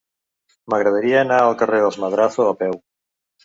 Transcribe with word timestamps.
M'agradaria 0.73 1.21
anar 1.25 1.39
al 1.43 1.59
carrer 1.61 1.85
dels 1.87 2.03
Madrazo 2.07 2.51
a 2.51 2.59
peu. 2.65 2.79